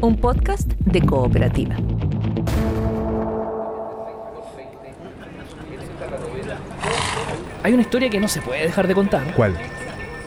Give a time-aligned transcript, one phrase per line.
[0.00, 1.76] un podcast de cooperativa.
[7.64, 9.34] Hay una historia que no se puede dejar de contar.
[9.34, 9.56] ¿Cuál?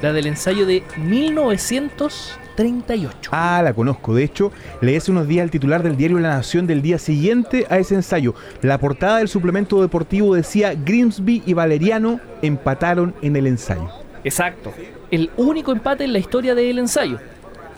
[0.02, 3.30] La del ensayo de 1938.
[3.32, 4.14] Ah, la conozco.
[4.14, 7.66] De hecho, leí hace unos días el titular del diario La Nación del día siguiente
[7.70, 8.36] a ese ensayo.
[8.62, 13.88] La portada del suplemento deportivo decía Grimsby y Valeriano empataron en el ensayo.
[14.26, 14.74] Exacto.
[15.10, 17.20] El único empate en la historia del ensayo.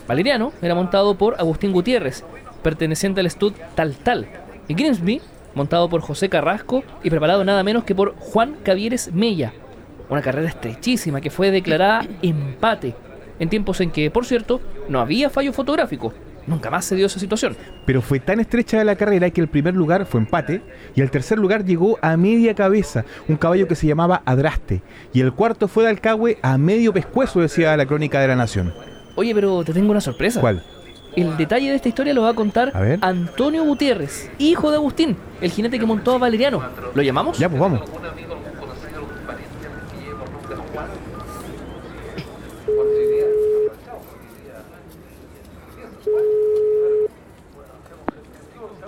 [0.08, 2.24] Valeriano era montado por Agustín Gutiérrez,
[2.62, 4.28] perteneciente al Stud Tal Tal.
[4.68, 5.22] Y Grimsby,
[5.56, 9.54] montado por José Carrasco y preparado nada menos que por Juan Cavieres Mella.
[10.10, 12.96] Una carrera estrechísima que fue declarada empate,
[13.40, 16.14] en tiempos en que, por cierto, no había fallo fotográfico.
[16.46, 17.56] Nunca más se dio esa situación.
[17.86, 20.62] Pero fue tan estrecha la carrera que el primer lugar fue empate
[20.94, 24.82] y el tercer lugar llegó a media cabeza, un caballo que se llamaba Adraste.
[25.14, 28.74] Y el cuarto fue de Alcagüe a medio pescuezo, decía la crónica de la Nación.
[29.16, 30.42] Oye, pero te tengo una sorpresa.
[30.42, 30.64] ¿Cuál?
[31.16, 32.98] El detalle de esta historia lo va a contar A ver.
[33.02, 36.64] Antonio Gutiérrez, hijo de Agustín, el jinete que montó a Valeriano.
[36.96, 37.38] ¿Lo llamamos?
[37.38, 37.82] Ya, pues vamos.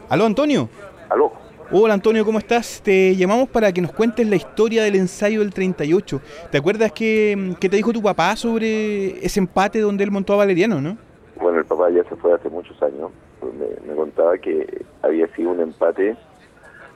[0.09, 0.69] Aló, Antonio.
[1.09, 1.44] Aló.
[1.77, 2.81] Hola, Antonio, ¿cómo estás?
[2.81, 6.21] Te llamamos para que nos cuentes la historia del ensayo del 38.
[6.49, 10.37] ¿Te acuerdas que, que te dijo tu papá sobre ese empate donde él montó a
[10.37, 10.97] Valeriano, no?
[11.35, 13.11] Bueno, el papá ya se fue hace muchos años.
[13.41, 16.15] Me, me contaba que había sido un empate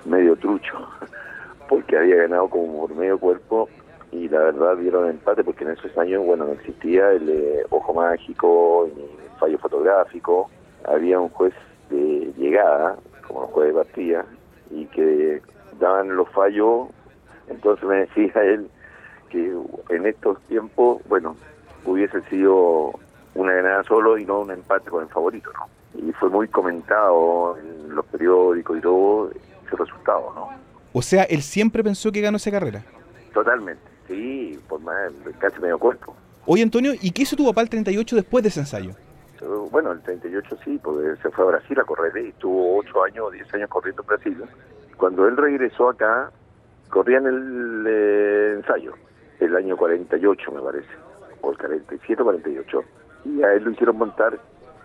[0.06, 0.88] medio trucho,
[1.68, 3.68] porque había ganado como por medio cuerpo
[4.14, 7.94] y la verdad dieron empate porque en esos años, bueno, no existía el eh, ojo
[7.94, 9.04] mágico ni
[9.42, 10.50] fallo fotográfico.
[10.86, 11.54] Había un juez
[11.90, 12.96] de llegada,
[13.28, 14.26] como los jueces de partida,
[14.72, 15.42] y que
[15.80, 16.88] daban los fallos.
[17.48, 18.70] Entonces me decía él
[19.30, 19.56] que
[19.90, 21.36] en estos tiempos, bueno,
[21.86, 22.94] hubiese sido
[23.36, 25.68] una ganada solo y no un empate con el favorito, ¿no?
[26.08, 30.50] Y fue muy comentado en los periódicos y todo ese resultado, ¿no?
[30.94, 32.84] O sea, él siempre pensó que ganó esa carrera.
[33.34, 36.16] Totalmente, sí, por más, casi medio cuerpo.
[36.46, 38.96] Oye, Antonio, ¿y qué hizo tu papá el 38 después de ese ensayo?
[39.72, 43.26] Bueno, el 38 sí, porque se fue a Brasil a correr y estuvo 8 años
[43.28, 44.44] o 10 años corriendo en Brasil.
[44.98, 46.30] Cuando él regresó acá,
[46.90, 48.94] corría en el eh, ensayo,
[49.40, 50.90] el año 48 me parece,
[51.42, 52.84] o el 47 o 48.
[53.26, 54.38] Y a él lo hicieron montar,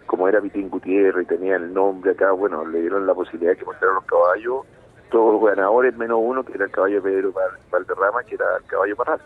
[0.06, 3.58] como era Vitín Gutiérrez y tenía el nombre acá, bueno, le dieron la posibilidad de
[3.58, 4.66] que montaran los caballos,
[5.10, 8.44] todos los ganadores menos uno, que era el caballo de Pedro Val- Valderrama, que era
[8.58, 9.20] el caballo Parral.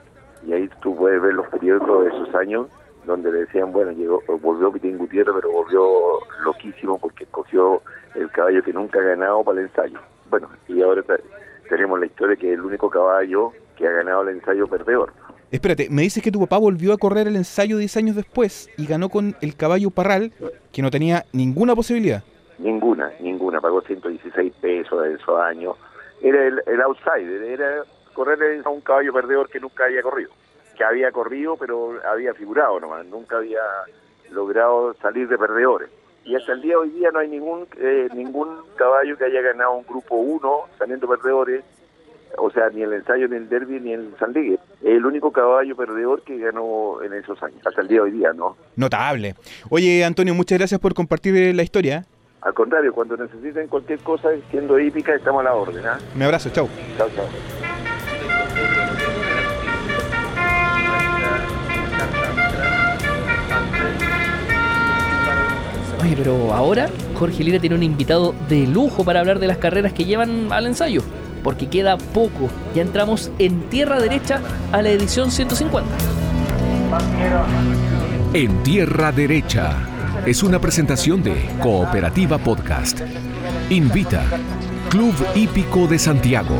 [0.46, 2.68] Y ahí tú puedes ver los periódicos de esos años
[3.08, 5.82] donde le decían, bueno, llegó, volvió Pitín Gutiérrez, pero volvió
[6.44, 7.82] loquísimo porque cogió
[8.14, 9.98] el caballo que nunca ha ganado para el ensayo.
[10.30, 11.22] Bueno, y ahora te-
[11.68, 15.12] tenemos la historia que es el único caballo que ha ganado el ensayo perdedor.
[15.50, 18.86] Espérate, me dices que tu papá volvió a correr el ensayo 10 años después y
[18.86, 20.30] ganó con el caballo Parral,
[20.72, 22.22] que no tenía ninguna posibilidad.
[22.58, 25.76] Ninguna, ninguna, pagó 116 pesos de esos años.
[26.20, 27.82] Era el, el outsider, era
[28.12, 30.30] correr a un caballo perdedor que nunca había corrido.
[30.78, 33.58] Que había corrido, pero había figurado nomás, nunca había
[34.30, 35.90] logrado salir de perdedores.
[36.24, 39.40] Y hasta el día de hoy día no hay ningún eh, ningún caballo que haya
[39.40, 41.64] ganado un grupo 1 saliendo perdedores,
[42.36, 44.36] o sea, ni el ensayo, ni el derby, ni el San.
[44.36, 48.10] Es el único caballo perdedor que ganó en esos años, hasta el día de hoy
[48.12, 48.56] día, ¿no?
[48.76, 49.34] Notable.
[49.70, 52.04] Oye, Antonio, muchas gracias por compartir eh, la historia.
[52.42, 55.98] Al contrario, cuando necesiten cualquier cosa, siendo hípica, estamos a la orden, ¿ah?
[56.14, 56.68] Un abrazo, chau.
[56.96, 57.77] Chao, chao.
[66.02, 69.92] Oye, pero ahora Jorge Lira tiene un invitado de lujo para hablar de las carreras
[69.92, 71.02] que llevan al ensayo.
[71.42, 72.48] Porque queda poco.
[72.74, 74.40] Ya entramos en tierra derecha
[74.72, 75.88] a la edición 150.
[78.34, 79.76] En Tierra Derecha
[80.26, 83.00] es una presentación de Cooperativa Podcast.
[83.70, 84.24] Invita
[84.90, 86.56] Club Hípico de Santiago.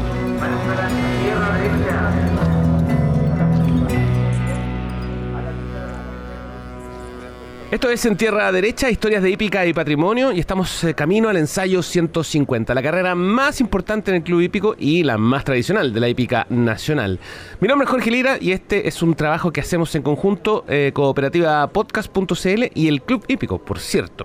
[7.71, 11.37] Esto es en Tierra Derecha, historias de hípica y patrimonio, y estamos eh, camino al
[11.37, 16.01] ensayo 150, la carrera más importante en el club hípico y la más tradicional de
[16.01, 17.21] la hípica nacional.
[17.61, 20.93] Mi nombre es Jorge Lira y este es un trabajo que hacemos en conjunto eh,
[20.95, 24.25] Cooperativa Podcast.cl y el Club Hípico, por cierto.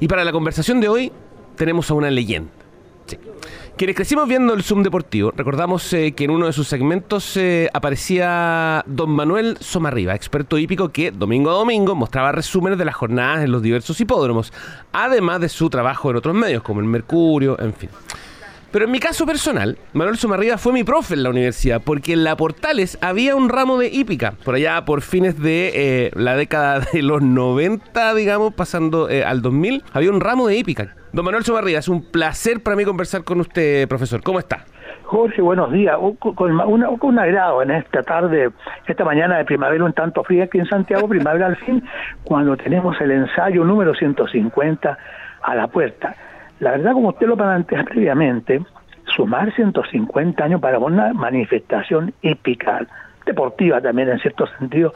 [0.00, 1.12] Y para la conversación de hoy
[1.56, 2.50] tenemos a una leyenda.
[3.04, 3.18] Sí.
[3.78, 7.70] Quienes crecimos viendo el Zoom Deportivo, recordamos eh, que en uno de sus segmentos eh,
[7.72, 13.44] aparecía don Manuel Somarriba, experto hípico que domingo a domingo mostraba resúmenes de las jornadas
[13.44, 14.52] en los diversos hipódromos,
[14.90, 17.88] además de su trabajo en otros medios como el Mercurio, en fin.
[18.72, 22.24] Pero en mi caso personal, Manuel Sumarriba fue mi profe en la universidad, porque en
[22.24, 26.80] la Portales había un ramo de hípica, por allá por fines de eh, la década
[26.92, 30.97] de los 90, digamos, pasando eh, al 2000, había un ramo de hípica.
[31.12, 34.22] Don Manuel Sumarriba, es un placer para mí conversar con usted, profesor.
[34.22, 34.64] ¿Cómo está?
[35.04, 35.96] Jorge, buenos días.
[36.18, 38.50] Con, una, con un agrado en esta tarde,
[38.86, 41.82] esta mañana de primavera un tanto fría aquí en Santiago, primavera al fin,
[42.24, 44.98] cuando tenemos el ensayo número 150
[45.42, 46.14] a la puerta.
[46.60, 48.60] La verdad, como usted lo plantea previamente,
[49.16, 52.86] sumar 150 años para una manifestación épica,
[53.24, 54.92] deportiva también en cierto sentido,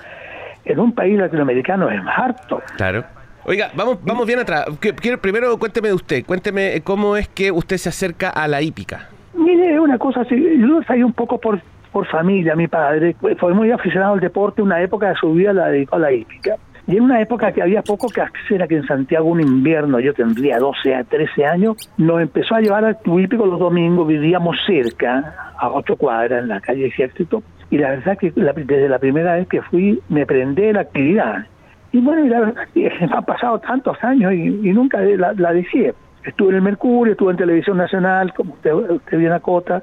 [0.66, 2.60] en un país latinoamericano es harto.
[2.76, 3.04] Claro.
[3.44, 4.66] Oiga, vamos, vamos bien atrás.
[4.78, 9.08] Quiero, primero cuénteme de usted, cuénteme cómo es que usted se acerca a la hípica.
[9.34, 11.60] Mire, una cosa así, yo salí un poco por,
[11.90, 15.68] por familia, mi padre fue muy aficionado al deporte, una época de su vida la
[15.68, 16.56] dedicó a la hípica.
[16.86, 20.14] Y en una época que había poco que hacer aquí en Santiago, un invierno, yo
[20.14, 24.56] tendría 12 a 13 años, nos empezó a llevar al club hípico los domingos, vivíamos
[24.66, 29.34] cerca, a ocho cuadras, en la calle Ejército, y la verdad que desde la primera
[29.34, 31.46] vez que fui me prendé la actividad.
[31.92, 35.52] Y bueno, y han pasado tantos años y, nunca la, la.
[35.52, 39.82] Estuve en el Mercurio, estuve en Televisión Nacional, como usted, usted bien acota,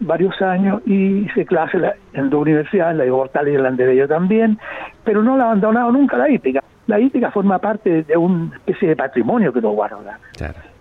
[0.00, 1.78] varios años y hice clase
[2.12, 4.58] en la Hortal y la de yo también,
[5.04, 6.62] pero no la he abandonado nunca la hípica.
[6.86, 10.18] La hípica forma parte de una especie de patrimonio que nos guarda.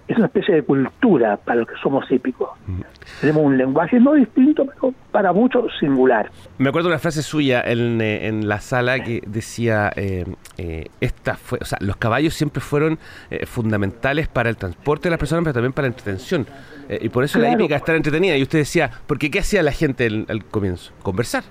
[0.08, 2.50] Es una especie de cultura para los que somos hípicos.
[2.66, 2.82] Mm.
[3.22, 6.32] Tenemos un lenguaje no distinto, pero para muchos singular.
[6.58, 10.26] Me acuerdo una frase suya en, eh, en la sala que decía, eh,
[10.58, 13.00] eh, esta fue, o sea, los caballos siempre fueron
[13.46, 16.46] fundamentales para el transporte de las personas, pero también para la entretención.
[16.90, 18.38] y por eso la hípica estar entretenida.
[18.38, 20.94] Y usted decía, porque ¿qué hacía la gente al, comienzo?
[21.04, 21.44] Conversar.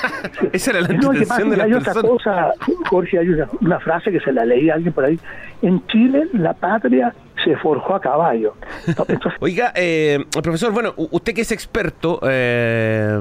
[0.52, 1.96] Esa era la entretención de las hay personas.
[1.98, 2.54] Otra cosa,
[2.88, 5.18] Jorge, hay una, una frase que se la leí a alguien por ahí.
[5.62, 7.14] En Chile, la patria
[7.44, 8.54] se forjó a caballo.
[9.40, 13.18] Oiga, eh, profesor, bueno, usted que es experto, eh,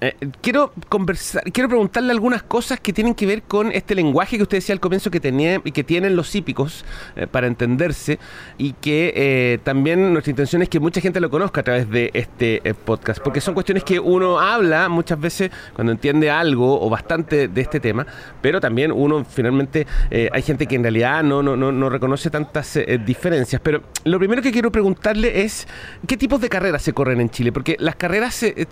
[0.00, 4.42] eh, quiero conversar, quiero preguntarle algunas cosas que tienen que ver con este lenguaje que
[4.42, 6.84] usted decía al comienzo que tenía y que tienen los hípicos
[7.30, 8.18] para entenderse
[8.58, 12.62] y que también nuestra intención es que mucha gente lo conozca a través de este
[12.84, 17.60] podcast, porque son cuestiones que uno habla muchas veces cuando entiende algo o bastante de
[17.60, 18.06] este tema,
[18.40, 22.78] pero también uno finalmente hay gente que en realidad no no, no, no reconoce tantas
[23.04, 25.68] diferencias pero lo primero que quiero preguntarle es
[26.06, 28.66] qué tipos de carreras se corren en Chile, porque las carreras se,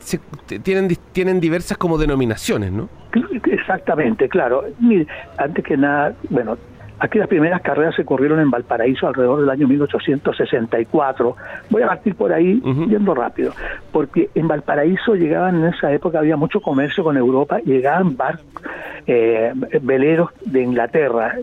[0.63, 2.89] tienen, tienen diversas como denominaciones, ¿no?
[3.45, 4.65] Exactamente, claro.
[4.79, 5.07] Mire,
[5.39, 6.57] antes que nada, bueno,
[7.01, 11.37] Aquí las primeras carreras se corrieron en Valparaíso alrededor del año 1864.
[11.71, 13.55] Voy a partir por ahí yendo rápido,
[13.91, 18.45] porque en Valparaíso llegaban en esa época, había mucho comercio con Europa, llegaban barcos,
[19.07, 21.37] eh, veleros de Inglaterra,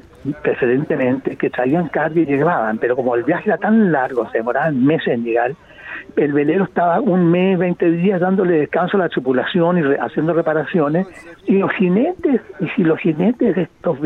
[0.44, 4.86] precedentemente, que traían carga y llegaban, pero como el viaje era tan largo, se demoraban
[4.86, 5.54] meses en llegar,
[6.18, 11.08] el velero estaba un mes, 20 días dándole descanso a la tripulación y haciendo reparaciones,
[11.46, 13.98] y los jinetes, y si los jinetes de estos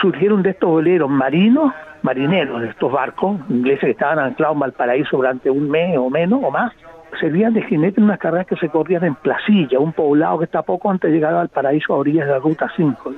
[0.00, 1.72] surgieron de estos veleros marinos,
[2.02, 6.40] marineros de estos barcos ingleses que estaban anclados en Valparaíso durante un mes o menos
[6.42, 6.72] o más,
[7.20, 10.62] servían de jinetes en unas carreras que se corrían en Placilla, un poblado que está
[10.62, 13.14] poco antes de llegar a Valparaíso a orillas de la Ruta 5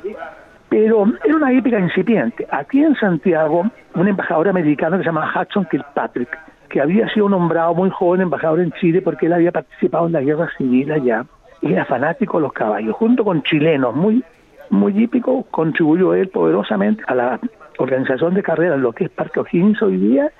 [0.66, 2.48] pero era una épica incipiente.
[2.50, 3.64] Aquí en Santiago,
[3.94, 6.36] un embajador americano que se llama Hudson Kilpatrick
[6.74, 10.22] que había sido nombrado muy joven embajador en Chile porque él había participado en la
[10.22, 11.24] guerra civil allá.
[11.62, 12.96] Y era fanático de los caballos.
[12.96, 14.24] Junto con chilenos muy,
[14.70, 17.38] muy hípicos, contribuyó él poderosamente a la
[17.78, 20.32] organización de carreras, lo que es Parque O'Higgins hoy día,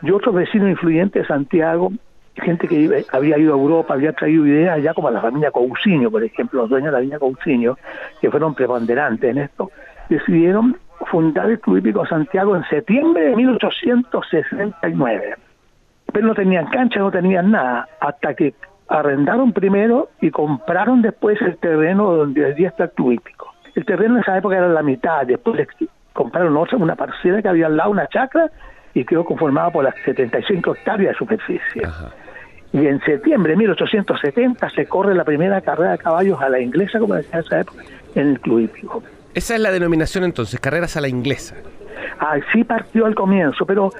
[0.00, 1.92] y otros vecinos influyentes de Santiago,
[2.34, 6.24] gente que había ido a Europa, había traído ideas allá como la familia Cousinho, por
[6.24, 7.76] ejemplo, los dueños de la familia Cousinho,
[8.22, 9.70] que fueron preponderantes en esto,
[10.08, 10.78] decidieron
[11.10, 15.34] fundar el Club Hípico Santiago en septiembre de 1869
[16.14, 18.54] pero no tenían cancha, no tenían nada, hasta que
[18.88, 23.20] arrendaron primero y compraron después el terreno donde hoy día está el club
[23.74, 25.66] El terreno en esa época era la mitad, después
[26.12, 28.48] compraron otra, una parcela que había al lado, una chacra,
[28.94, 31.82] y quedó conformada por las 75 hectáreas de superficie.
[32.72, 37.00] Y en septiembre de 1870 se corre la primera carrera de caballos a la inglesa,
[37.00, 37.82] como decía en esa época,
[38.14, 39.02] en el club hípico.
[39.34, 41.56] Esa es la denominación entonces, carreras a la inglesa.
[42.20, 43.90] Así partió al comienzo, pero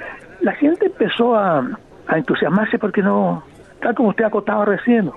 [0.41, 1.67] la gente empezó a,
[2.07, 3.43] a entusiasmarse porque no,
[3.81, 5.11] tal como usted acotaba recién,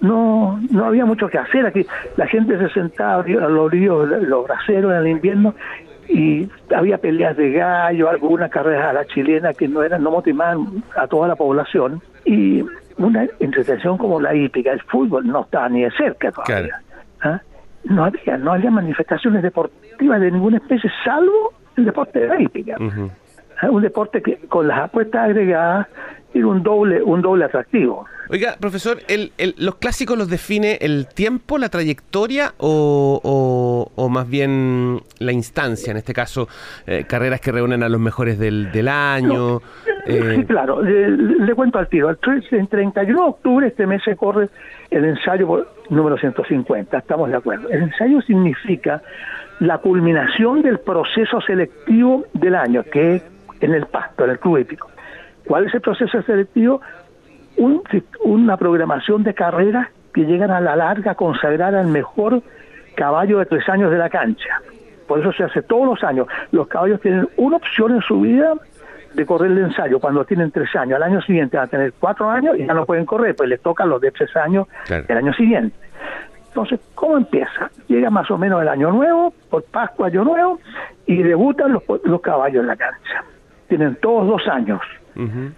[0.00, 1.86] no, no, había mucho que hacer aquí.
[2.16, 5.54] La gente se sentaba a los ríos, los braceros en el invierno
[6.08, 10.82] y había peleas de gallo, algunas carreras a la chilena que no eran, no motivaban
[10.96, 12.64] a toda la población y
[12.98, 16.80] una entretención como la hípica, el fútbol no estaba ni de cerca todavía.
[17.22, 17.40] ¿Ah?
[17.84, 22.76] No había, no había manifestaciones deportivas de ninguna especie salvo el deporte de la hípica.
[23.62, 23.70] ¿Ah?
[23.70, 25.86] Un deporte que con las apuestas agregadas
[26.32, 28.06] tiene un doble, un doble atractivo.
[28.28, 34.28] Oiga, profesor, el, el, ¿los clásicos los define el tiempo, la trayectoria o, o, más
[34.28, 35.90] bien la instancia?
[35.90, 36.48] En este caso,
[36.86, 39.60] eh, carreras que reúnen a los mejores del, del año.
[40.06, 40.36] eh...
[40.36, 42.08] Sí, claro, le, le, cuento al tiro.
[42.08, 42.18] El
[42.68, 44.48] 31 de octubre este mes se corre
[44.90, 47.68] el ensayo número 150, estamos de acuerdo.
[47.68, 49.02] El ensayo significa
[49.58, 53.22] la culminación del proceso selectivo del año, que es
[53.60, 54.88] en el pasto, en el club épico.
[55.50, 56.80] ¿Cuál es el proceso selectivo?
[57.56, 57.82] Un,
[58.22, 62.40] una programación de carreras que llegan a la larga a consagrar al mejor
[62.94, 64.62] caballo de tres años de la cancha.
[65.08, 66.28] Por eso se hace todos los años.
[66.52, 68.54] Los caballos tienen una opción en su vida
[69.14, 70.94] de correr el ensayo cuando tienen tres años.
[70.94, 73.60] Al año siguiente van a tener cuatro años y ya no pueden correr, pues les
[73.60, 75.04] tocan los de tres años claro.
[75.08, 75.76] el año siguiente.
[76.46, 77.68] Entonces, ¿cómo empieza?
[77.88, 80.60] Llega más o menos el año nuevo, por Pascua, año nuevo,
[81.06, 83.24] y debutan los, los caballos en la cancha.
[83.66, 84.80] Tienen todos dos años.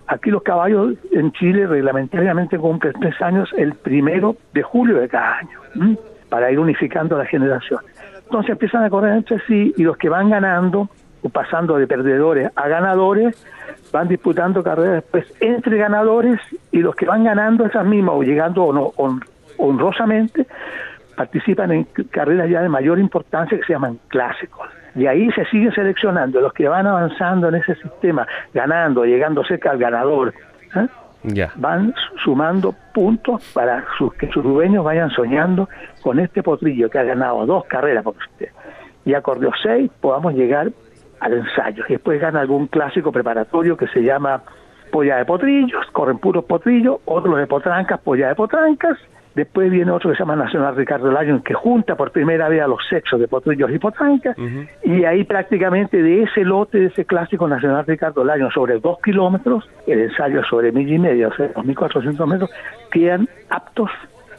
[0.06, 5.38] Aquí los caballos en Chile reglamentariamente cumplen tres años el primero de julio de cada
[5.38, 5.96] año,
[6.28, 7.86] para ir unificando las generaciones.
[8.24, 10.88] Entonces empiezan a correr entre sí y los que van ganando,
[11.22, 13.46] o pasando de perdedores a ganadores,
[13.92, 16.40] van disputando carreras después entre ganadores
[16.70, 18.92] y los que van ganando esas mismas o llegando
[19.58, 20.46] honrosamente
[21.14, 24.66] participan en carreras ya de mayor importancia que se llaman clásicos.
[24.94, 29.70] Y ahí se sigue seleccionando los que van avanzando en ese sistema, ganando, llegando cerca
[29.70, 30.34] al ganador.
[30.76, 31.48] ¿eh?
[31.56, 35.68] Van sumando puntos para sus, que sus dueños vayan soñando
[36.02, 38.48] con este potrillo que ha ganado dos carreras, porque usted
[39.04, 40.70] ya corrió seis, podamos llegar
[41.20, 41.84] al ensayo.
[41.88, 44.42] Y después gana algún clásico preparatorio que se llama
[44.90, 48.98] polla de potrillos, corren puros potrillos, otros de potrancas, polla de potrancas,
[49.34, 52.66] Después viene otro que se llama Nacional Ricardo Lyon, que junta por primera vez a
[52.66, 54.68] los sexos de potrillos y potrancas, uh -huh.
[54.84, 59.68] y ahí prácticamente de ese lote, de ese clásico Nacional Ricardo Lyon sobre dos kilómetros,
[59.86, 62.50] el ensayo sobre mil y medio, o sea, 2.400 metros,
[62.90, 63.90] quedan aptos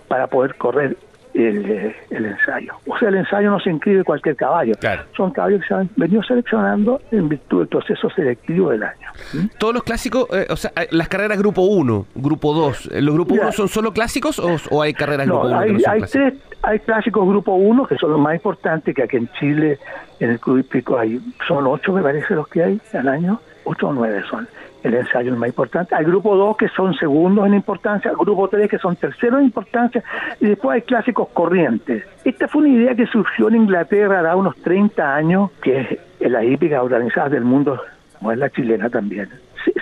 [0.08, 0.96] para poder correr
[1.34, 2.74] el, el, ensayo.
[2.88, 4.74] O sea, el ensayo no se inscribe cualquier caballo.
[4.80, 5.04] Claro.
[5.16, 9.08] Son caballos que se han venido seleccionando en virtud del proceso selectivo del año.
[9.34, 9.46] ¿Mm?
[9.58, 13.52] Todos los clásicos, eh, o sea, las carreras grupo 1, grupo 2, ¿los grupos 1
[13.52, 15.60] son solo clásicos o, o hay carreras no, grupo 1?
[15.60, 19.18] Hay, no hay, tres, hay clásicos grupo 1 que son los más importantes, que aquí
[19.18, 19.80] en Chile,
[20.20, 23.88] en el Club Hípico, hay, son ocho, me parece, los que hay al año, ocho
[23.88, 24.48] o nueve son
[24.84, 25.96] el ensayo es más importante.
[25.96, 30.04] Hay grupo 2 que son segundos en importancia, grupo 3 que son terceros en importancia,
[30.40, 32.04] y después hay clásicos corrientes.
[32.24, 36.44] Esta fue una idea que surgió en Inglaterra hace unos 30 años, que es la
[36.44, 37.80] hípica organizada del mundo,
[38.20, 39.30] como es la chilena también.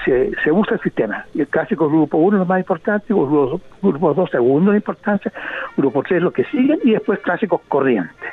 [0.06, 1.26] Se, usa el sistema.
[1.36, 5.32] El clásico grupo 1 es lo más importante, grupo, grupo 2 segundo en importancia,
[5.76, 8.32] grupo 3 lo que siguen, y después clásicos corrientes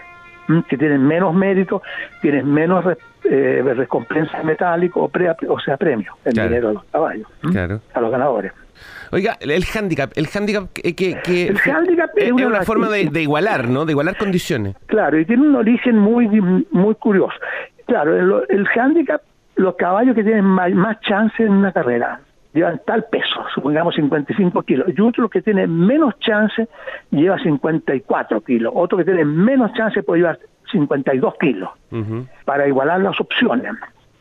[0.69, 1.83] que tienen menos mérito,
[2.23, 2.85] tienen menos
[3.31, 6.49] eh, recompensa metálico o, pre, o sea premio el claro.
[6.49, 7.81] dinero a los caballos claro.
[7.95, 8.53] a los ganadores
[9.11, 13.07] Oiga, el handicap, el handicap que, que, que el handicap es, una, una forma de,
[13.07, 13.87] de, igualar, ¿no?
[13.87, 14.77] De igualar condiciones.
[14.87, 17.35] Claro, y tiene un origen muy muy curioso.
[17.87, 19.23] Claro, el, el handicap,
[19.57, 22.21] los caballos que tienen más, más chance en una carrera
[22.53, 26.69] llevan tal peso, supongamos 55 kilos, y otro que tiene menos chance
[27.11, 30.39] lleva 54 kilos, otro que tiene menos chance puede llevar
[30.71, 32.27] 52 kilos, uh -huh.
[32.45, 33.73] para igualar las opciones.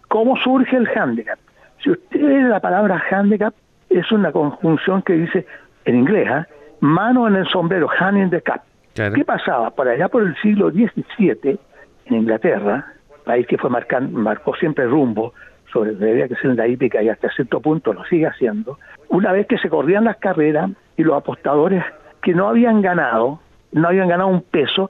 [0.08, 1.40] ¿Cómo surge el handicap?
[1.84, 3.54] Si usted la palabra handicap,
[3.90, 5.46] es una conjunción que dice,
[5.86, 6.46] en inglés, ¿eh?
[6.82, 8.62] mano en el sombrero, hand in the cap.
[8.94, 9.16] Claro.
[9.16, 9.70] ¿Qué pasaba?
[9.72, 11.60] Por allá por el siglo XVII,
[12.06, 15.34] en Inglaterra, país que fue marcando, marcó siempre rumbo,
[15.72, 19.48] sobre debía que ser la hípica y hasta cierto punto lo sigue haciendo, una vez
[19.48, 21.84] que se corrían las carreras y los apostadores
[22.22, 23.40] que no habían ganado,
[23.72, 24.90] no habían ganado un peso,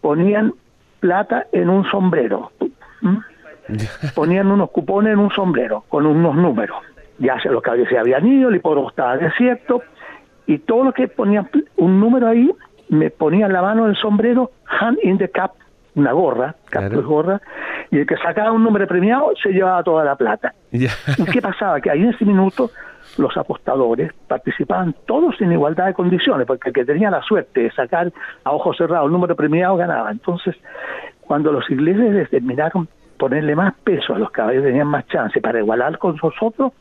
[0.00, 0.52] ponían
[1.00, 2.52] plata en un sombrero.
[3.00, 3.16] ¿Mm?
[4.14, 6.78] Ponían unos cupones en un sombrero con unos números.
[7.18, 9.82] Ya se los caballos se habían ido, el hipódromo estaba desierto,
[10.46, 12.50] y todo lo que ponían un número ahí,
[12.88, 15.52] me ponían la mano en el sombrero, hand in the cap,
[15.94, 17.02] una gorra, cap claro.
[17.02, 17.42] gorra,
[17.90, 20.54] y el que sacaba un número premiado se llevaba toda la plata.
[20.70, 20.86] ¿Y
[21.32, 21.80] qué pasaba?
[21.80, 22.70] Que ahí en ese minuto
[23.18, 27.70] los apostadores participaban todos en igualdad de condiciones, porque el que tenía la suerte de
[27.72, 28.12] sacar
[28.44, 30.10] a ojos cerrados el número premiado ganaba.
[30.10, 30.56] Entonces,
[31.20, 35.58] cuando los ingleses determinaron ponerle más peso a los caballos que tenían más chance para
[35.58, 36.72] igualar con nosotros,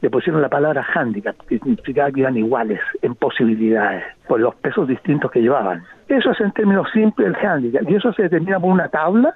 [0.00, 4.88] le pusieron la palabra handicap, que significaba que iban iguales en posibilidades, por los pesos
[4.88, 5.84] distintos que llevaban.
[6.08, 9.34] Eso es en términos simples el handicap, y eso se determina por una tabla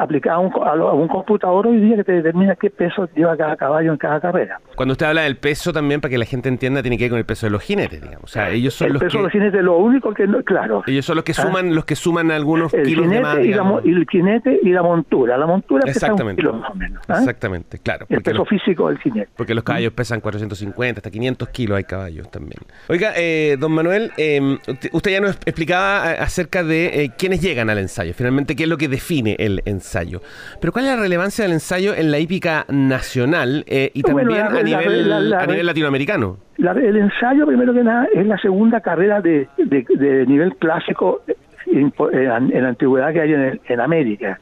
[0.00, 3.56] aplicada a un, a un computador hoy día que te determina qué peso lleva cada
[3.56, 4.60] caballo en cada carrera.
[4.76, 7.18] Cuando usted habla del peso también, para que la gente entienda, tiene que ver con
[7.18, 8.24] el peso de los jinetes, digamos.
[8.24, 9.18] O sea, ellos son el los peso que...
[9.18, 11.42] de los jinetes, lo único que no, claro, Ellos son los que Ah.
[11.42, 13.38] suman, los que suman algunos el kilos de más.
[13.38, 15.36] y la, el jinete y la montura.
[15.38, 17.02] La montura pesa un kilo más o menos.
[17.08, 17.18] ¿ah?
[17.18, 18.06] Exactamente, claro.
[18.08, 19.30] El peso los, físico del jinete.
[19.36, 22.60] porque los caballos pesan 450, hasta 500 kilos hay caballos también.
[22.88, 27.40] Oiga, eh, don Manuel, eh, usted- usted ya nos explicaba eh, acerca de eh, quiénes
[27.40, 30.20] llegan al ensayo, finalmente qué es lo que define el ensayo.
[30.60, 34.40] Pero ¿cuál es la relevancia del ensayo en la hípica nacional eh, y Bueno, también
[34.54, 36.38] la- a, nivel, la- la- a nivel latinoamericano?
[36.56, 41.22] La- el ensayo, primero que nada, es la segunda carrera de, de- de nivel clásico
[41.66, 44.38] en, en- en la antigüedad que hay en, en América.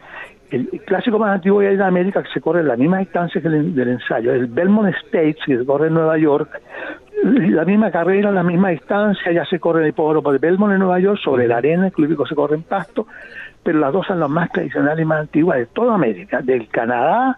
[0.49, 3.40] El clásico más antiguo que hay en América, que se corre en la misma distancia
[3.42, 6.49] que el del ensayo, el Belmont States, que se corre en Nueva York,
[7.25, 10.78] la misma carrera, la misma distancia, ya se corre en el hipódromo de Belmont en
[10.78, 13.09] Nueva York, sobre la arena, el club hípico se corre en pasto,
[13.66, 17.37] pero las dos son las más tradicionales y más antiguas de toda América, del Canadá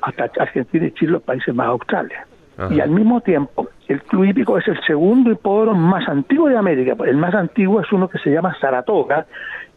[0.00, 2.16] hasta Argentina y Chile, los países más australes.
[2.56, 2.72] Ajá.
[2.72, 6.96] Y al mismo tiempo, el club hípico es el segundo hipódromo más antiguo de América.
[7.04, 9.26] El más antiguo es uno que se llama Saratoga,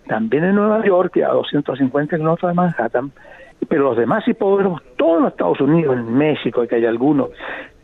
[0.07, 3.11] también en Nueva York, que a 250 kilómetros de Manhattan.
[3.67, 7.31] Pero los demás hipódromos, todos los Estados Unidos, en México, que hay algunos,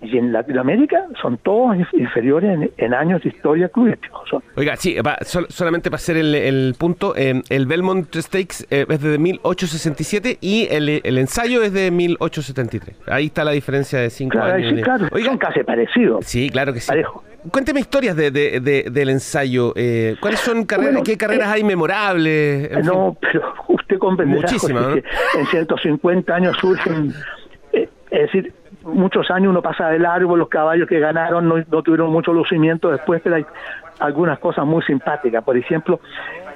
[0.01, 4.23] y en Latinoamérica, son todos inf- inferiores en, en años de historia club hípico.
[4.29, 8.65] Son- Oiga, sí, va, sol- solamente para hacer el, el punto, eh, el Belmont Stakes
[8.69, 12.95] eh, es de 1867 y el, el ensayo es de 1873.
[13.07, 14.73] Ahí está la diferencia de cinco Claro, años.
[14.75, 16.25] sí, claro, Oiga, son casi parecidos.
[16.25, 16.87] sí, claro que sí.
[16.87, 17.23] Parejo.
[17.51, 19.71] Cuénteme historias de, de- de- del ensayo.
[19.75, 20.91] eh, ¿Cuáles son carreras?
[20.93, 22.71] Bueno, ¿Qué carreras eh, hay memorables?
[22.71, 22.85] En fin.
[22.85, 27.13] No, pero usted comprenderá Muchísimas, José, que en 150 años surgen,
[27.73, 28.53] eh, es decir,
[28.87, 33.21] muchos años uno pasa del árbol, los caballos que ganaron no, tuvieron mucho lucimiento después,
[33.23, 33.45] pero hay
[33.99, 35.43] algunas cosas muy simpáticas.
[35.43, 35.99] Por ejemplo,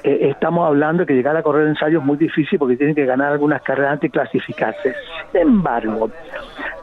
[0.03, 3.05] eh, estamos hablando de que llegar a correr ensayos es muy difícil porque tienen que
[3.05, 4.95] ganar algunas carreras antes de clasificarse.
[5.31, 6.09] Sin embargo,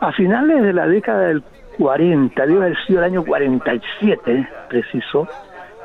[0.01, 1.43] a finales de la década del
[1.79, 5.29] 40, debe haber sido el año 47, preciso,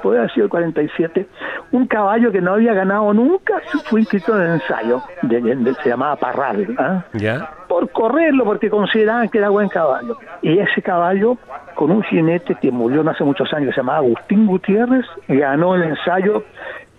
[0.04, 1.26] puede haber sido el 47,
[1.72, 3.56] un caballo que no había ganado nunca
[3.86, 6.68] fue inscrito en el ensayo, de- de- se llamaba Parral.
[7.14, 7.50] ¿Ya?
[7.68, 10.16] por correrlo, porque consideraban que era buen caballo.
[10.44, 11.38] Y ese caballo,
[11.74, 15.74] con un jinete que murió no hace muchos años, que se llamaba Agustín Gutiérrez, ganó
[15.74, 16.44] el ensayo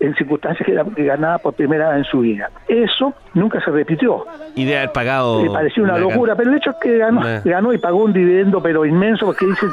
[0.01, 2.49] en circunstancias que, era- que ganaba por primera vez en su vida.
[2.67, 4.25] Eso nunca se repitió.
[4.55, 5.43] Y de haber pagado.
[5.43, 7.39] Me pareció una una locura, pero el hecho es que ganó, Nah.
[7.45, 9.69] ganó y pagó un dividendo, pero inmenso, porque dicen,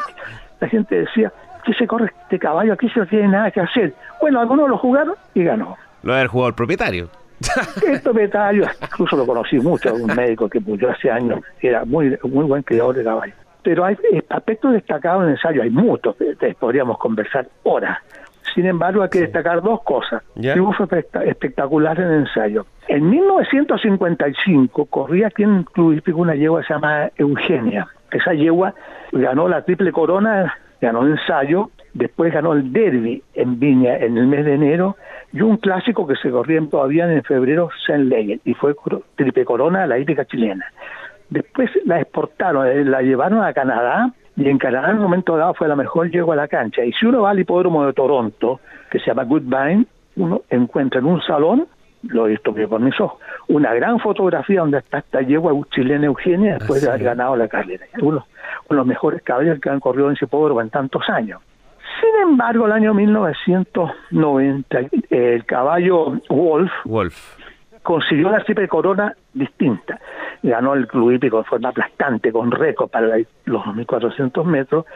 [0.61, 1.33] la gente decía,
[1.65, 2.73] ¿qué se corre este caballo?
[2.73, 3.95] Aquí se no tiene nada que hacer.
[4.21, 5.77] Bueno, algunos lo jugaron y ganó.
[6.03, 7.09] Lo haber jugado el propietario.
[7.89, 12.17] El propietario, incluso lo conocí mucho, un médico que murió hace años, que era muy,
[12.23, 13.35] muy buen criador de caballos.
[13.65, 17.99] Pero hay eh, aspectos destacados en el ensayo, hay muchos, que que podríamos conversar horas.
[18.55, 20.23] Sin embargo, hay que destacar dos cosas.
[20.77, 22.67] Fue especta- espectacular en el ensayo.
[22.87, 27.87] En 1955 corría aquí en Club una yegua que se llama Eugenia.
[28.11, 28.75] Esa yegua
[29.11, 34.27] ganó la triple corona, ganó el ensayo, después ganó el derby en Viña en el
[34.27, 34.97] mes de enero
[35.33, 38.75] y un clásico que se corría todavía en febrero, Saint Leyen, y fue
[39.15, 40.67] triple corona la hípica chilena.
[41.31, 45.55] Después la exportaron, eh, la llevaron a Canadá y en Canadá en un momento dado
[45.55, 46.85] fue la mejor yegua a la cancha.
[46.85, 51.07] Y si uno va al hipódromo de Toronto, que se llama Goodbine, uno encuentra en
[51.07, 51.67] un salón,
[52.03, 56.55] lo he visto con mis ojos, una gran fotografía donde está esta yegua chilena Eugenia
[56.59, 57.87] después de haber ganado la carrera.
[58.01, 58.27] Uno, uno
[58.69, 61.41] de los mejores caballos que han corrido en ese hipódromo en tantos años.
[62.01, 67.15] Sin embargo, el año 1990, eh, el caballo Wolf Wolf.
[67.83, 70.01] consiguió la triple corona distinta.
[70.43, 73.07] Ganó el club hípico de forma aplastante, con récord para
[73.45, 74.87] los 2.400 metros.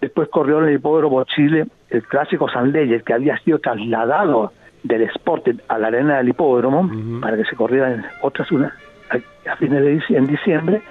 [0.00, 5.02] Después corrió en el hipódromo Chile el clásico San Leyes, que había sido trasladado del
[5.02, 6.90] Sporting a la arena del hipódromo
[7.20, 8.74] para que se corriera en otras una
[9.10, 10.82] a, fines de en diciembre.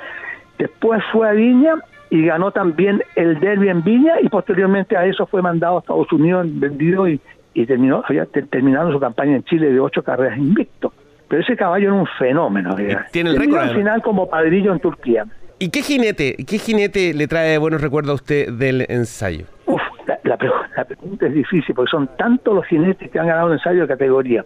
[0.57, 1.75] Después fue a Viña
[2.09, 6.11] y ganó también el derby en Viña y posteriormente a eso fue mandado a Estados
[6.11, 7.19] Unidos, vendido y,
[7.53, 10.91] y terminó, había te- terminado su campaña en Chile de ocho carreras invicto.
[11.27, 12.75] Pero ese caballo era un fenómeno.
[13.11, 15.25] tiene el récord, al final como padrillo en Turquía.
[15.59, 19.45] ¿Y qué jinete, qué jinete le trae buenos recuerdos a usted del ensayo?
[20.29, 23.47] La, la pre- la pregunta es difícil porque son tantos los jinetes que han ganado
[23.47, 24.45] un ensayo de categoría.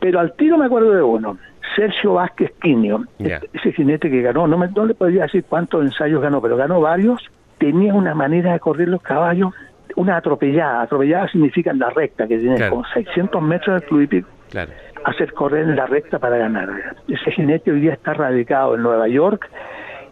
[0.00, 1.38] Pero al tiro me acuerdo de uno,
[1.76, 6.20] Sergio Vázquez Quinio, ese jinete que ganó, no, me, no le podría decir cuántos ensayos
[6.20, 7.20] ganó, pero ganó varios,
[7.58, 9.52] tenía una manera de correr los caballos,
[9.96, 10.82] una atropellada.
[10.82, 12.70] Atropellada significa en la recta, que tiene Claro.
[12.72, 14.70] como 600 metros de club hípico, Claro.
[15.04, 16.68] hacer correr en la recta para ganar.
[17.08, 19.48] Ese jinete hoy día está radicado en Nueva York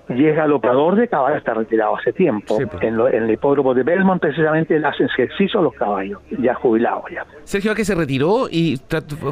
[0.09, 2.57] y es galoprador de caballos, está retirado hace tiempo.
[2.57, 2.83] Sí, pues.
[2.83, 6.55] en, lo- en el hipódromo de Belmont, precisamente, él hace ejercicio a los caballos, ya
[6.55, 7.25] jubilado ya.
[7.45, 8.79] Sergio Vázquez se retiró y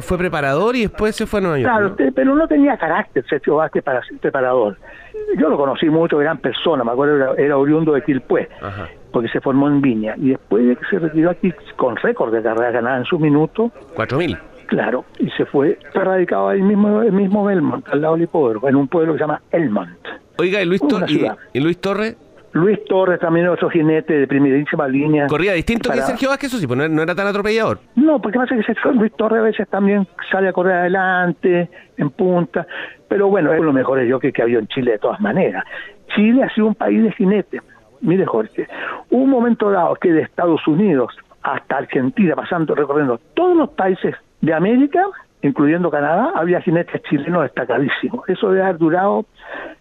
[0.01, 1.71] fue preparador y después se fue a Nueva York.
[1.73, 2.11] Claro, ¿no?
[2.15, 4.77] pero no tenía carácter Sergio Vázquez para ser preparador.
[5.37, 8.87] Yo lo conocí mucho, gran persona, me acuerdo, era, era oriundo de Quilpué, Ajá.
[9.11, 10.15] porque se formó en Viña.
[10.17, 13.71] Y después de que se retiró aquí con récord de carrera ganada en su minuto,
[13.95, 14.37] 4000.
[14.71, 18.77] Claro, y se fue, radicado ahí mismo, el mismo Belmont, al lado del hipódromo, en
[18.77, 19.97] un pueblo que se llama Elmont.
[20.39, 21.05] Oiga, y Luis, Tor-
[21.53, 22.15] y, Luis Torres
[22.53, 25.27] Luis Torres también otro jinete de primerísima línea.
[25.27, 27.79] corría distinto que Sergio Vázquez, eso sí, pues no, no era tan atropellador.
[27.95, 32.65] No, porque pasa que Luis Torres a veces también sale a correr adelante, en punta,
[33.09, 35.65] pero bueno, es lo mejor es yo que, que había en Chile de todas maneras.
[36.15, 37.61] Chile ha sido un país de jinetes.
[38.01, 38.67] Mire, Jorge,
[39.11, 44.53] un momento dado que de Estados Unidos hasta Argentina, pasando, recorriendo todos los países de
[44.53, 45.03] América,
[45.41, 48.27] incluyendo Canadá, había jinetes chilenos destacadísimos.
[48.27, 49.25] Eso debe haber durado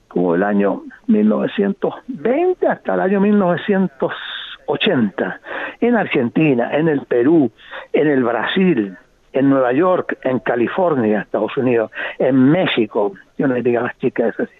[0.08, 5.40] como el año 1920 hasta el año 1980,
[5.80, 7.52] en Argentina, en el Perú,
[7.92, 8.96] en el Brasil,
[9.32, 14.26] en Nueva York, en California, Estados Unidos, en México, yo no le diga más chica
[14.28, 14.52] eso así,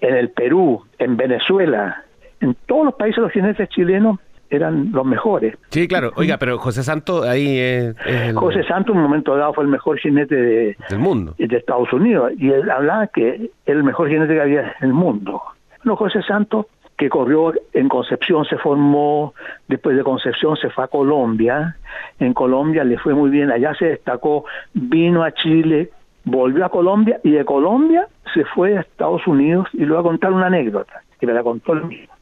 [0.00, 2.04] en el Perú, en Venezuela,
[2.40, 5.56] en todos los países los jinetes chilenos eran los mejores.
[5.70, 6.12] Sí, claro.
[6.16, 9.64] Oiga, pero José Santo ahí es, es el José Santos en un momento dado fue
[9.64, 11.34] el mejor jinete de, del mundo.
[11.38, 15.42] de Estados Unidos y él hablaba que el mejor jinete que había en el mundo.
[15.84, 19.34] No, José Santos, que corrió en Concepción, se formó,
[19.68, 21.76] después de Concepción se fue a Colombia,
[22.18, 25.90] en Colombia le fue muy bien, allá se destacó, vino a Chile,
[26.24, 30.02] volvió a Colombia y de Colombia se fue a Estados Unidos y le voy a
[30.02, 32.12] contar una anécdota, que me la contó él mismo.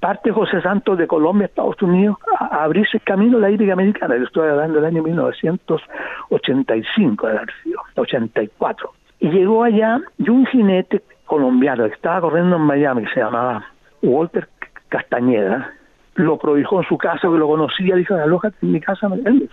[0.00, 4.16] Parte José Santos de Colombia Estados Unidos a, abrirse el camino a la hípica americana.
[4.16, 8.90] Yo estoy hablando del año 1985, de haber sido, 84.
[9.20, 13.66] Y llegó allá y un jinete colombiano que estaba corriendo en Miami, que se llamaba
[14.02, 14.48] Walter
[14.88, 15.74] Castañeda,
[16.14, 19.08] lo prohijó en su casa, que lo conocía, dijo, alójate en mi casa.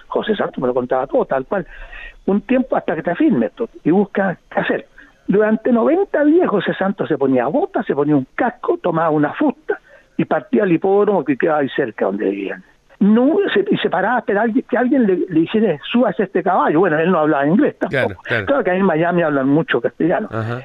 [0.08, 1.68] José Santos me lo contaba todo, tal cual.
[2.26, 4.88] Un tiempo hasta que te firme esto y busca qué hacer.
[5.28, 9.78] Durante 90 días José Santos se ponía botas, se ponía un casco, tomaba una fusta
[10.18, 12.64] y partía al hipódromo que quedaba ahí cerca donde vivían.
[13.00, 16.80] No, se, y se paraba a esperar que alguien le, le dijera, subas este caballo.
[16.80, 18.22] Bueno, él no hablaba inglés tampoco.
[18.24, 18.64] Claro, claro.
[18.64, 20.28] que ahí en Miami hablan mucho castellano.
[20.32, 20.62] Ajá.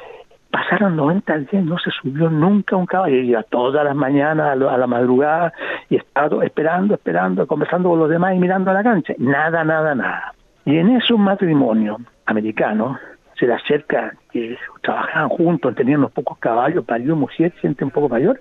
[0.51, 3.17] Pasaron 90 días, no se subió nunca un caballo.
[3.17, 5.53] Iba todas las mañanas a, lo- a la madrugada
[5.91, 9.15] y estaba esperando, esperando, conversando con los demás y mirando a la cancha.
[9.19, 10.35] Nada, nada, nada.
[10.65, 12.99] Y en eso un matrimonio americano
[13.38, 18.09] se le acerca, que trabajaban juntos, tenían unos pocos caballos, parió mujer, gente un poco
[18.09, 18.41] mayor.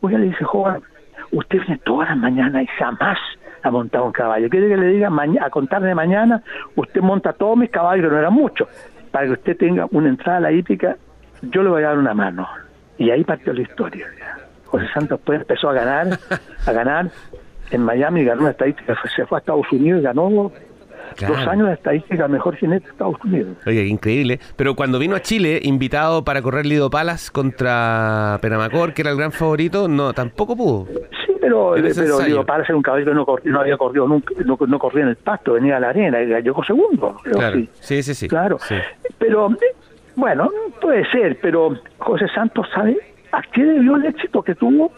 [0.00, 0.82] Oiga, le dice, joven,
[1.32, 3.18] usted viene todas las mañanas y jamás
[3.62, 4.48] ha montado un caballo.
[4.48, 5.10] ¿Quiere que le diga
[5.40, 6.42] a contar de mañana?
[6.76, 8.68] Usted monta todos mis caballos, no eran muchos,
[9.10, 10.96] para que usted tenga una entrada a la hípica,
[11.42, 12.48] yo le voy a dar una mano.
[12.98, 14.06] Y ahí partió la historia.
[14.66, 16.18] José Santos después empezó a ganar,
[16.66, 17.10] a ganar
[17.70, 20.52] en Miami, ganó una estadística, se fue a Estados Unidos y ganó
[21.16, 21.34] Claro.
[21.36, 23.56] dos años de estadística mejor jinete de Estados Unidos.
[23.64, 24.40] Qué increíble.
[24.56, 29.16] Pero cuando vino a Chile, invitado para correr Lido Palas contra Penamacor, que era el
[29.16, 30.86] gran favorito, no, tampoco pudo.
[31.26, 34.06] Sí, pero, ese pero digo, para ser un caballo que no, corri- no había corrido
[34.08, 37.16] nunca, no, no corría en el pasto, venía a la arena y llegó segundo.
[37.24, 37.56] Claro.
[37.56, 37.68] sí.
[37.80, 38.28] Sí, sí, sí.
[38.28, 38.58] Claro.
[38.60, 38.76] Sí.
[39.18, 39.74] Pero, eh,
[40.16, 42.96] bueno, puede ser, pero José Santos sabe
[43.32, 44.92] a qué debió el éxito que tuvo.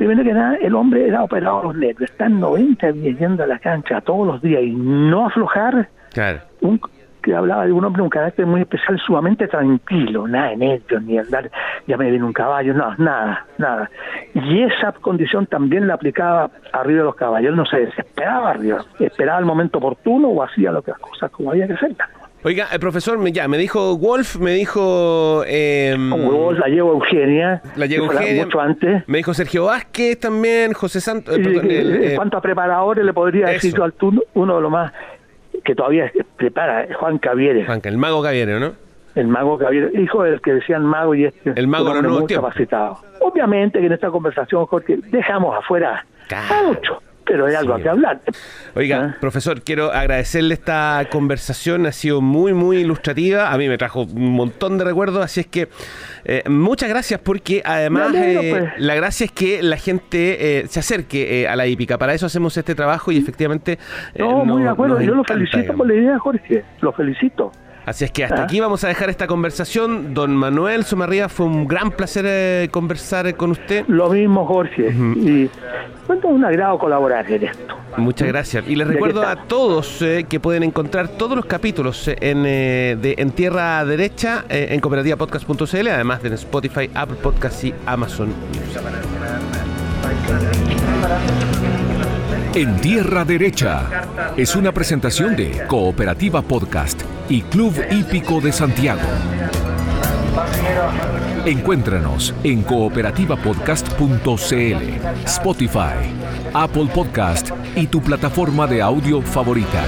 [0.00, 2.10] Primero que nada, el hombre era operado a los nervios.
[2.10, 5.90] Está 90 días yendo a la cancha todos los días y no aflojar.
[6.14, 6.40] Claro.
[6.62, 6.80] Un,
[7.22, 11.18] que hablaba de un hombre, un carácter muy especial, sumamente tranquilo, nada de nervios, ni
[11.18, 11.50] andar,
[11.86, 13.90] ya me viene un caballo, no, nada, nada.
[14.32, 18.82] Y esa condición también la aplicaba arriba de los caballos, él no se desesperaba arriba,
[19.00, 21.94] esperaba el momento oportuno o hacía lo que, las cosas como había que hacer.
[22.42, 25.44] Oiga, el profesor ya, me dijo Wolf, me dijo...
[25.46, 28.44] eh, Luego la llevo a Eugenia, La llevo Eugenia.
[28.46, 29.02] mucho antes.
[29.08, 31.36] Me dijo Sergio Vázquez también, José Santos...
[31.36, 34.90] eh, eh, cuanto a preparadores, le podría decir yo al turno, uno de los más
[35.64, 37.66] que todavía prepara, es Juan Cavieres.
[37.66, 38.72] Juanca, el mago Caviero, ¿no?
[39.14, 41.52] El mago Gabriel, hijo del que decían mago y este.
[41.56, 42.50] El mago muy tiempos.
[42.50, 43.00] capacitado.
[43.20, 46.68] Obviamente que en esta conversación, Jorge, dejamos afuera Claro.
[46.68, 47.82] mucho, pero hay algo Sí.
[47.84, 48.20] que hablar.
[48.74, 49.16] Oiga, Ah.
[49.20, 54.32] profesor, quiero agradecerle esta conversación, ha sido muy, muy ilustrativa, a mí me trajo un
[54.32, 55.68] montón de recuerdos, así es que
[56.24, 58.72] eh, muchas gracias porque además alegro, eh, pues.
[58.78, 62.56] la gracia es que la gente eh, se acerque a la hípica, para eso hacemos
[62.56, 63.78] este trabajo y efectivamente...
[64.18, 65.78] No, muy de acuerdo, yo lo felicito digamos.
[65.78, 67.52] por la idea, Jorge, lo felicito.
[67.86, 68.44] Así es que hasta Ah.
[68.44, 70.12] aquí vamos a dejar esta conversación.
[70.12, 73.84] Don Manuel Somarría, fue un gran placer eh, conversar con usted.
[73.88, 74.90] Lo mismo, Jorge.
[75.16, 75.48] Y
[76.10, 77.76] bueno, un agrado colaborar en esto.
[77.96, 78.64] Muchas gracias.
[78.66, 82.16] Y les ¿De qué recuerdo a todos eh, que pueden encontrar todos los capítulos eh,
[82.20, 87.64] en, eh, de, en Tierra Derecha eh, en cooperativapodcast.cl, además de en Spotify, Apple Podcasts
[87.64, 88.32] y Amazon.
[92.54, 93.82] En Tierra Derecha
[94.36, 99.00] es una presentación de Cooperativa Podcast y Club Hípico de Santiago.
[101.46, 106.12] Encuéntranos en cooperativapodcast.cl, Spotify,
[106.52, 109.82] Apple Podcast y tu plataforma de audio favorita.